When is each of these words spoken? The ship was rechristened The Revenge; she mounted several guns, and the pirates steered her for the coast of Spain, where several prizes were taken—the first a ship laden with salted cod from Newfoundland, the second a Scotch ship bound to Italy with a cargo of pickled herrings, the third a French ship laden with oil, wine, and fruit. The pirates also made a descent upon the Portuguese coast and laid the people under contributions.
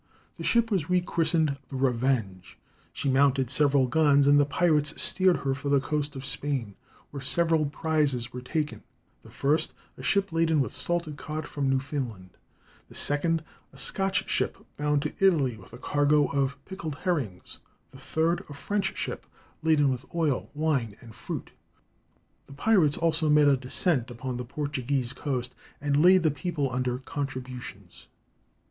The 0.37 0.43
ship 0.43 0.71
was 0.71 0.89
rechristened 0.89 1.57
The 1.69 1.75
Revenge; 1.75 2.57
she 2.91 3.07
mounted 3.07 3.51
several 3.51 3.85
guns, 3.85 4.25
and 4.25 4.39
the 4.39 4.47
pirates 4.47 4.99
steered 4.99 5.37
her 5.45 5.53
for 5.53 5.69
the 5.69 5.79
coast 5.79 6.15
of 6.15 6.25
Spain, 6.25 6.73
where 7.11 7.21
several 7.21 7.67
prizes 7.67 8.33
were 8.33 8.41
taken—the 8.41 9.29
first 9.29 9.75
a 9.99 10.01
ship 10.01 10.31
laden 10.33 10.59
with 10.59 10.75
salted 10.75 11.17
cod 11.17 11.47
from 11.47 11.69
Newfoundland, 11.69 12.31
the 12.89 12.95
second 12.95 13.43
a 13.71 13.77
Scotch 13.77 14.27
ship 14.27 14.57
bound 14.75 15.03
to 15.03 15.13
Italy 15.23 15.55
with 15.55 15.71
a 15.71 15.77
cargo 15.77 16.25
of 16.31 16.57
pickled 16.65 16.95
herrings, 17.03 17.59
the 17.91 17.99
third 17.99 18.43
a 18.49 18.55
French 18.55 18.97
ship 18.97 19.27
laden 19.61 19.91
with 19.91 20.05
oil, 20.15 20.49
wine, 20.55 20.97
and 20.99 21.13
fruit. 21.13 21.51
The 22.47 22.53
pirates 22.53 22.97
also 22.97 23.29
made 23.29 23.47
a 23.47 23.55
descent 23.55 24.09
upon 24.09 24.37
the 24.37 24.45
Portuguese 24.45 25.13
coast 25.13 25.53
and 25.79 25.95
laid 26.01 26.23
the 26.23 26.31
people 26.31 26.71
under 26.71 26.97
contributions. 26.97 28.07